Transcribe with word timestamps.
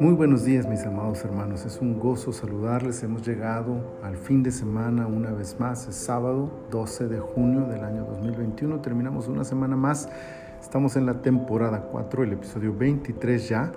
Muy 0.00 0.14
buenos 0.14 0.44
días 0.44 0.66
mis 0.66 0.84
amados 0.84 1.24
hermanos, 1.24 1.64
es 1.64 1.80
un 1.80 1.98
gozo 1.98 2.32
saludarles, 2.32 3.02
hemos 3.02 3.26
llegado 3.26 3.80
al 4.02 4.16
fin 4.16 4.42
de 4.42 4.50
semana 4.50 5.06
una 5.06 5.30
vez 5.32 5.60
más, 5.60 5.88
es 5.88 5.94
sábado 5.94 6.50
12 6.70 7.08
de 7.08 7.20
junio 7.20 7.66
del 7.66 7.84
año 7.84 8.04
2021, 8.04 8.80
terminamos 8.80 9.28
una 9.28 9.44
semana 9.44 9.76
más, 9.76 10.08
estamos 10.60 10.96
en 10.96 11.06
la 11.06 11.22
temporada 11.22 11.88
4, 11.90 12.24
el 12.24 12.32
episodio 12.32 12.74
23 12.74 13.48
ya 13.48 13.72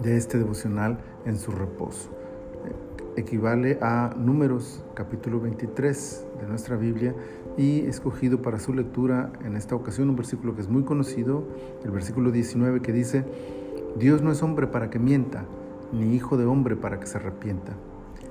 de 0.00 0.16
este 0.16 0.38
devocional 0.38 0.98
en 1.26 1.36
su 1.38 1.50
reposo. 1.50 2.19
Equivale 3.16 3.76
a 3.82 4.14
números 4.16 4.84
capítulo 4.94 5.40
23 5.40 6.26
de 6.40 6.46
nuestra 6.46 6.76
Biblia 6.76 7.12
y 7.56 7.80
escogido 7.80 8.40
para 8.40 8.60
su 8.60 8.72
lectura 8.72 9.32
en 9.44 9.56
esta 9.56 9.74
ocasión 9.74 10.10
un 10.10 10.16
versículo 10.16 10.54
que 10.54 10.60
es 10.60 10.68
muy 10.68 10.84
conocido, 10.84 11.42
el 11.84 11.90
versículo 11.90 12.30
19 12.30 12.80
que 12.82 12.92
dice, 12.92 13.24
Dios 13.96 14.22
no 14.22 14.30
es 14.30 14.44
hombre 14.44 14.68
para 14.68 14.90
que 14.90 15.00
mienta, 15.00 15.44
ni 15.92 16.14
hijo 16.14 16.36
de 16.36 16.44
hombre 16.44 16.76
para 16.76 17.00
que 17.00 17.08
se 17.08 17.18
arrepienta. 17.18 17.72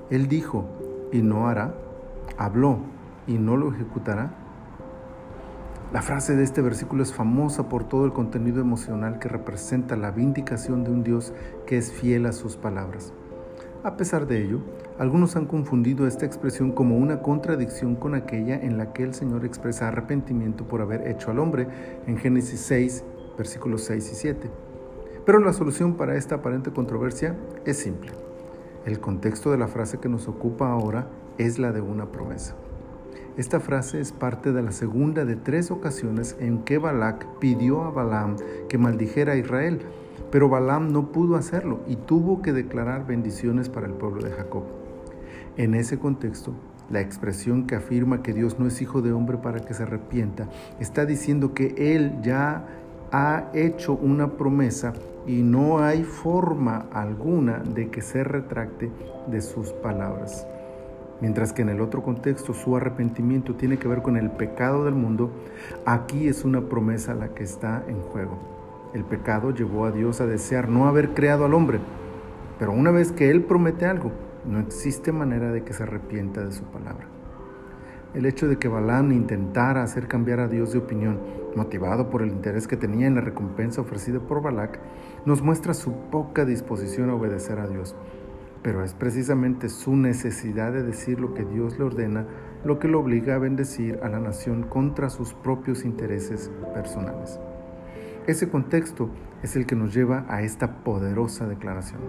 Él 0.09 0.29
dijo 0.29 0.65
y 1.11 1.21
no 1.23 1.49
hará, 1.49 1.75
habló 2.37 2.79
y 3.27 3.37
no 3.37 3.57
lo 3.57 3.73
ejecutará. 3.73 4.33
La 5.91 6.01
frase 6.01 6.37
de 6.37 6.43
este 6.43 6.61
versículo 6.61 7.03
es 7.03 7.13
famosa 7.13 7.67
por 7.67 7.83
todo 7.83 8.05
el 8.05 8.13
contenido 8.13 8.61
emocional 8.61 9.19
que 9.19 9.27
representa 9.27 9.97
la 9.97 10.11
vindicación 10.11 10.85
de 10.85 10.91
un 10.91 11.03
Dios 11.03 11.33
que 11.65 11.77
es 11.77 11.91
fiel 11.91 12.25
a 12.27 12.31
sus 12.31 12.55
palabras. 12.55 13.11
A 13.81 13.95
pesar 13.95 14.27
de 14.27 14.43
ello, 14.43 14.59
algunos 14.97 15.37
han 15.37 15.45
confundido 15.45 16.05
esta 16.05 16.25
expresión 16.25 16.73
como 16.73 16.97
una 16.97 17.21
contradicción 17.21 17.95
con 17.95 18.13
aquella 18.13 18.55
en 18.55 18.77
la 18.77 18.91
que 18.91 19.03
el 19.03 19.13
Señor 19.13 19.45
expresa 19.45 19.87
arrepentimiento 19.87 20.67
por 20.67 20.81
haber 20.81 21.07
hecho 21.07 21.31
al 21.31 21.39
hombre 21.39 21.65
en 22.05 22.17
Génesis 22.17 22.59
6, 22.59 23.05
versículos 23.37 23.83
6 23.83 24.11
y 24.11 24.15
7. 24.15 24.49
Pero 25.25 25.39
la 25.39 25.53
solución 25.53 25.95
para 25.95 26.17
esta 26.17 26.35
aparente 26.35 26.71
controversia 26.71 27.37
es 27.63 27.77
simple. 27.77 28.11
El 28.85 28.99
contexto 28.99 29.49
de 29.51 29.57
la 29.57 29.69
frase 29.69 29.97
que 29.99 30.09
nos 30.09 30.27
ocupa 30.27 30.69
ahora 30.69 31.07
es 31.37 31.57
la 31.57 31.71
de 31.71 31.79
una 31.79 32.11
promesa. 32.11 32.55
Esta 33.37 33.61
frase 33.61 34.01
es 34.01 34.11
parte 34.11 34.51
de 34.51 34.61
la 34.61 34.73
segunda 34.73 35.23
de 35.23 35.37
tres 35.37 35.71
ocasiones 35.71 36.35
en 36.41 36.65
que 36.65 36.79
Balak 36.79 37.25
pidió 37.39 37.83
a 37.83 37.91
Balaam 37.91 38.35
que 38.67 38.77
maldijera 38.77 39.33
a 39.33 39.37
Israel, 39.37 39.79
pero 40.31 40.49
Balaam 40.49 40.91
no 40.91 41.11
pudo 41.11 41.35
hacerlo 41.35 41.79
y 41.87 41.95
tuvo 41.95 42.41
que 42.41 42.53
declarar 42.53 43.05
bendiciones 43.07 43.69
para 43.69 43.87
el 43.87 43.93
pueblo 43.93 44.21
de 44.21 44.31
Jacob. 44.31 44.63
En 45.57 45.75
ese 45.75 45.99
contexto, 45.99 46.53
la 46.89 47.01
expresión 47.01 47.67
que 47.67 47.75
afirma 47.75 48.23
que 48.23 48.33
Dios 48.33 48.59
no 48.59 48.67
es 48.67 48.81
hijo 48.81 49.01
de 49.01 49.11
hombre 49.11 49.37
para 49.37 49.59
que 49.59 49.73
se 49.73 49.83
arrepienta 49.83 50.47
está 50.79 51.05
diciendo 51.05 51.53
que 51.53 51.95
Él 51.95 52.21
ya 52.21 52.65
ha 53.11 53.49
hecho 53.53 53.93
una 53.93 54.31
promesa 54.37 54.93
y 55.27 55.41
no 55.41 55.79
hay 55.79 56.03
forma 56.03 56.87
alguna 56.91 57.59
de 57.59 57.89
que 57.89 58.01
se 58.01 58.23
retracte 58.23 58.91
de 59.27 59.41
sus 59.41 59.71
palabras. 59.71 60.47
Mientras 61.21 61.51
que 61.51 61.61
en 61.61 61.69
el 61.69 61.81
otro 61.81 62.01
contexto 62.01 62.53
su 62.53 62.75
arrepentimiento 62.75 63.55
tiene 63.55 63.77
que 63.77 63.87
ver 63.87 64.01
con 64.01 64.15
el 64.15 64.31
pecado 64.31 64.85
del 64.85 64.95
mundo, 64.95 65.31
aquí 65.85 66.27
es 66.27 66.45
una 66.45 66.61
promesa 66.61 67.13
la 67.13 67.29
que 67.29 67.43
está 67.43 67.83
en 67.87 67.99
juego. 67.99 68.58
El 68.93 69.03
pecado 69.03 69.51
llevó 69.51 69.85
a 69.85 69.91
Dios 69.91 70.21
a 70.21 70.25
desear 70.25 70.69
no 70.69 70.87
haber 70.87 71.13
creado 71.13 71.45
al 71.45 71.53
hombre, 71.53 71.79
pero 72.57 72.71
una 72.71 72.91
vez 72.91 73.11
que 73.11 73.29
Él 73.29 73.43
promete 73.43 73.85
algo, 73.85 74.11
no 74.45 74.59
existe 74.59 75.11
manera 75.11 75.51
de 75.51 75.63
que 75.63 75.73
se 75.73 75.83
arrepienta 75.83 76.43
de 76.43 76.51
su 76.51 76.63
palabra. 76.63 77.07
El 78.13 78.25
hecho 78.25 78.47
de 78.47 78.57
que 78.57 78.67
Balaam 78.67 79.11
intentara 79.11 79.83
hacer 79.83 80.07
cambiar 80.07 80.39
a 80.39 80.47
Dios 80.47 80.73
de 80.73 80.79
opinión, 80.79 81.19
motivado 81.55 82.09
por 82.09 82.23
el 82.23 82.29
interés 82.29 82.67
que 82.67 82.77
tenía 82.77 83.05
en 83.05 83.15
la 83.15 83.21
recompensa 83.21 83.81
ofrecida 83.81 84.19
por 84.19 84.41
Balac, 84.41 84.79
nos 85.25 85.43
muestra 85.43 85.75
su 85.75 85.93
poca 86.09 86.45
disposición 86.45 87.11
a 87.11 87.15
obedecer 87.15 87.59
a 87.59 87.67
Dios. 87.67 87.95
Pero 88.63 88.83
es 88.83 88.93
precisamente 88.93 89.69
su 89.69 89.95
necesidad 89.95 90.73
de 90.73 90.83
decir 90.83 91.19
lo 91.19 91.33
que 91.33 91.45
Dios 91.45 91.77
le 91.77 91.85
ordena 91.85 92.25
lo 92.63 92.79
que 92.79 92.87
lo 92.87 92.99
obliga 92.99 93.35
a 93.35 93.39
bendecir 93.39 93.99
a 94.03 94.09
la 94.09 94.19
nación 94.19 94.63
contra 94.63 95.09
sus 95.09 95.33
propios 95.33 95.85
intereses 95.85 96.51
personales. 96.73 97.39
Ese 98.29 98.47
contexto 98.47 99.09
es 99.41 99.55
el 99.55 99.65
que 99.65 99.75
nos 99.75 99.91
lleva 99.91 100.23
a 100.29 100.43
esta 100.43 100.83
poderosa 100.83 101.47
declaración. 101.47 102.01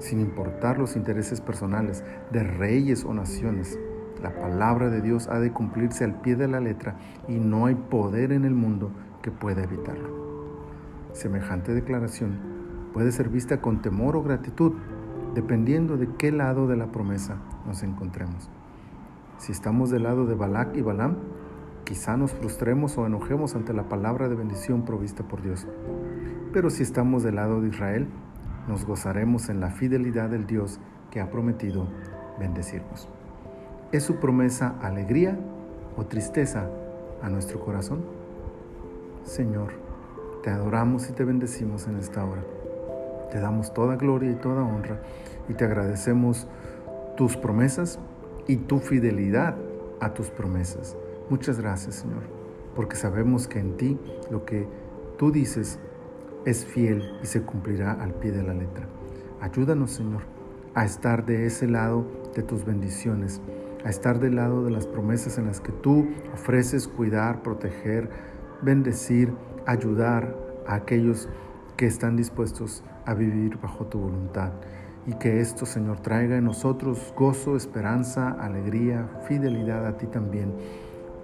Sin 0.00 0.18
importar 0.18 0.76
los 0.76 0.96
intereses 0.96 1.40
personales 1.40 2.02
de 2.32 2.42
reyes 2.42 3.04
o 3.04 3.14
naciones, 3.14 3.78
la 4.20 4.34
palabra 4.34 4.90
de 4.90 5.00
Dios 5.00 5.28
ha 5.28 5.38
de 5.38 5.52
cumplirse 5.52 6.02
al 6.02 6.20
pie 6.20 6.34
de 6.34 6.48
la 6.48 6.58
letra 6.58 6.96
y 7.28 7.34
no 7.34 7.66
hay 7.66 7.76
poder 7.76 8.32
en 8.32 8.44
el 8.44 8.56
mundo 8.56 8.90
que 9.22 9.30
pueda 9.30 9.62
evitarlo. 9.62 10.08
Semejante 11.12 11.74
declaración 11.74 12.36
puede 12.92 13.12
ser 13.12 13.28
vista 13.28 13.60
con 13.60 13.82
temor 13.82 14.16
o 14.16 14.24
gratitud, 14.24 14.72
dependiendo 15.36 15.96
de 15.96 16.08
qué 16.18 16.32
lado 16.32 16.66
de 16.66 16.76
la 16.76 16.90
promesa 16.90 17.36
nos 17.68 17.84
encontremos. 17.84 18.50
Si 19.38 19.52
estamos 19.52 19.90
del 19.90 20.02
lado 20.02 20.26
de 20.26 20.34
Balac 20.34 20.76
y 20.76 20.82
Balaam, 20.82 21.18
quizá 21.90 22.16
nos 22.16 22.30
frustremos 22.30 22.96
o 22.98 23.04
enojemos 23.04 23.56
ante 23.56 23.72
la 23.72 23.88
palabra 23.88 24.28
de 24.28 24.36
bendición 24.36 24.84
provista 24.84 25.24
por 25.24 25.42
Dios. 25.42 25.66
Pero 26.52 26.70
si 26.70 26.84
estamos 26.84 27.24
del 27.24 27.34
lado 27.34 27.60
de 27.60 27.66
Israel, 27.66 28.06
nos 28.68 28.84
gozaremos 28.84 29.48
en 29.48 29.58
la 29.58 29.70
fidelidad 29.70 30.30
del 30.30 30.46
Dios 30.46 30.78
que 31.10 31.20
ha 31.20 31.32
prometido 31.32 31.88
bendecirnos. 32.38 33.08
¿Es 33.90 34.04
su 34.04 34.20
promesa 34.20 34.76
alegría 34.80 35.36
o 35.96 36.06
tristeza 36.06 36.68
a 37.24 37.28
nuestro 37.28 37.58
corazón? 37.58 38.04
Señor, 39.24 39.72
te 40.44 40.50
adoramos 40.50 41.10
y 41.10 41.12
te 41.12 41.24
bendecimos 41.24 41.88
en 41.88 41.96
esta 41.96 42.24
hora. 42.24 42.44
Te 43.32 43.40
damos 43.40 43.74
toda 43.74 43.96
gloria 43.96 44.30
y 44.30 44.36
toda 44.36 44.62
honra 44.62 45.00
y 45.48 45.54
te 45.54 45.64
agradecemos 45.64 46.46
tus 47.16 47.36
promesas 47.36 47.98
y 48.46 48.58
tu 48.58 48.78
fidelidad 48.78 49.56
a 49.98 50.14
tus 50.14 50.30
promesas. 50.30 50.96
Muchas 51.30 51.58
gracias, 51.58 51.94
Señor, 51.94 52.24
porque 52.74 52.96
sabemos 52.96 53.48
que 53.48 53.60
en 53.60 53.76
ti 53.78 53.98
lo 54.30 54.44
que 54.44 54.68
tú 55.16 55.32
dices 55.32 55.78
es 56.44 56.66
fiel 56.66 57.18
y 57.22 57.26
se 57.26 57.42
cumplirá 57.42 57.92
al 57.92 58.12
pie 58.12 58.32
de 58.32 58.42
la 58.42 58.52
letra. 58.52 58.86
Ayúdanos, 59.40 59.92
Señor, 59.92 60.22
a 60.74 60.84
estar 60.84 61.24
de 61.24 61.46
ese 61.46 61.66
lado 61.66 62.04
de 62.34 62.42
tus 62.42 62.66
bendiciones 62.66 63.40
a 63.84 63.88
estar 63.88 64.18
del 64.18 64.36
lado 64.36 64.64
de 64.64 64.70
las 64.70 64.86
promesas 64.86 65.38
en 65.38 65.46
las 65.46 65.60
que 65.60 65.72
tú 65.72 66.08
ofreces 66.34 66.88
cuidar, 66.88 67.42
proteger, 67.42 68.10
bendecir, 68.62 69.32
ayudar 69.66 70.36
a 70.66 70.74
aquellos 70.74 71.28
que 71.76 71.86
están 71.86 72.16
dispuestos 72.16 72.84
a 73.06 73.14
vivir 73.14 73.58
bajo 73.58 73.86
tu 73.86 73.98
voluntad. 73.98 74.52
Y 75.06 75.14
que 75.14 75.40
esto, 75.40 75.64
Señor, 75.64 76.00
traiga 76.00 76.36
en 76.36 76.44
nosotros 76.44 77.14
gozo, 77.16 77.56
esperanza, 77.56 78.30
alegría, 78.32 79.08
fidelidad 79.26 79.86
a 79.86 79.96
ti 79.96 80.06
también, 80.06 80.52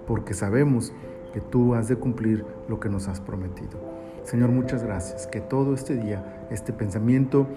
porque 0.07 0.33
sabemos 0.33 0.93
que 1.33 1.41
tú 1.41 1.75
has 1.75 1.87
de 1.87 1.97
cumplir 1.97 2.45
lo 2.67 2.79
que 2.79 2.89
nos 2.89 3.07
has 3.07 3.21
prometido. 3.21 3.79
Señor, 4.23 4.49
muchas 4.49 4.83
gracias. 4.83 5.27
Que 5.27 5.41
todo 5.41 5.73
este 5.73 5.95
día, 5.95 6.47
este 6.49 6.73
pensamiento, 6.73 7.47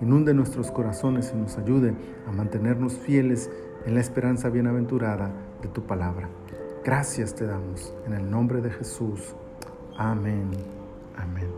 inunde 0.00 0.34
nuestros 0.34 0.70
corazones 0.70 1.32
y 1.34 1.38
nos 1.38 1.56
ayude 1.58 1.94
a 2.26 2.32
mantenernos 2.32 2.94
fieles 2.94 3.50
en 3.86 3.94
la 3.94 4.00
esperanza 4.00 4.48
bienaventurada 4.48 5.30
de 5.62 5.68
tu 5.68 5.82
palabra. 5.82 6.28
Gracias 6.84 7.34
te 7.34 7.46
damos 7.46 7.94
en 8.06 8.14
el 8.14 8.30
nombre 8.30 8.60
de 8.60 8.70
Jesús. 8.70 9.34
Amén. 9.96 10.50
Amén. 11.16 11.48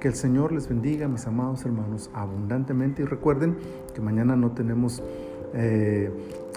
Que 0.00 0.08
el 0.08 0.14
Señor 0.14 0.52
les 0.52 0.68
bendiga, 0.68 1.06
mis 1.08 1.26
amados 1.26 1.64
hermanos, 1.64 2.10
abundantemente 2.12 3.02
y 3.02 3.04
recuerden 3.04 3.56
que 3.94 4.00
mañana 4.00 4.34
no 4.34 4.50
tenemos 4.50 5.02
eh, 5.54 6.10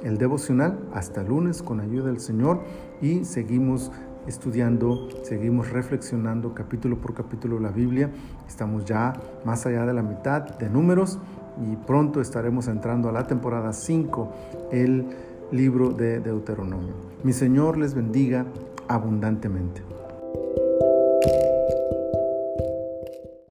el 0.03 0.17
devocional 0.17 0.79
hasta 0.93 1.23
lunes 1.23 1.61
con 1.61 1.79
ayuda 1.79 2.07
del 2.07 2.19
Señor 2.19 2.61
y 3.01 3.25
seguimos 3.25 3.91
estudiando, 4.27 5.09
seguimos 5.23 5.71
reflexionando 5.71 6.53
capítulo 6.53 6.97
por 6.97 7.13
capítulo 7.13 7.59
la 7.59 7.69
Biblia. 7.69 8.09
Estamos 8.47 8.85
ya 8.85 9.13
más 9.45 9.65
allá 9.65 9.85
de 9.85 9.93
la 9.93 10.03
mitad 10.03 10.41
de 10.57 10.69
números 10.69 11.19
y 11.61 11.75
pronto 11.75 12.21
estaremos 12.21 12.67
entrando 12.67 13.09
a 13.09 13.11
la 13.11 13.27
temporada 13.27 13.73
5, 13.73 14.33
el 14.71 15.05
libro 15.51 15.91
de 15.91 16.19
Deuteronomio. 16.19 16.93
Mi 17.23 17.33
Señor 17.33 17.77
les 17.77 17.93
bendiga 17.93 18.45
abundantemente. 18.87 19.81